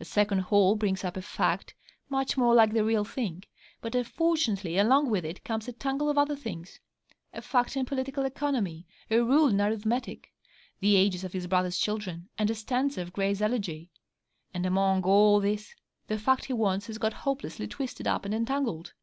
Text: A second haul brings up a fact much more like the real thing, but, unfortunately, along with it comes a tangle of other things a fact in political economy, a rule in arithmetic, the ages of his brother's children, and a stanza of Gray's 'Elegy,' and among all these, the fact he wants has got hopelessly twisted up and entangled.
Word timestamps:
A 0.00 0.06
second 0.06 0.38
haul 0.38 0.74
brings 0.76 1.04
up 1.04 1.18
a 1.18 1.20
fact 1.20 1.74
much 2.08 2.38
more 2.38 2.54
like 2.54 2.72
the 2.72 2.82
real 2.82 3.04
thing, 3.04 3.42
but, 3.82 3.94
unfortunately, 3.94 4.78
along 4.78 5.10
with 5.10 5.22
it 5.22 5.44
comes 5.44 5.68
a 5.68 5.72
tangle 5.74 6.08
of 6.08 6.16
other 6.16 6.34
things 6.34 6.80
a 7.34 7.42
fact 7.42 7.76
in 7.76 7.84
political 7.84 8.24
economy, 8.24 8.86
a 9.10 9.20
rule 9.22 9.48
in 9.48 9.60
arithmetic, 9.60 10.32
the 10.80 10.96
ages 10.96 11.24
of 11.24 11.34
his 11.34 11.46
brother's 11.46 11.76
children, 11.76 12.30
and 12.38 12.50
a 12.50 12.54
stanza 12.54 13.02
of 13.02 13.12
Gray's 13.12 13.42
'Elegy,' 13.42 13.90
and 14.54 14.64
among 14.64 15.02
all 15.04 15.40
these, 15.40 15.76
the 16.06 16.16
fact 16.18 16.46
he 16.46 16.54
wants 16.54 16.86
has 16.86 16.96
got 16.96 17.12
hopelessly 17.12 17.66
twisted 17.66 18.06
up 18.06 18.24
and 18.24 18.32
entangled. 18.32 18.94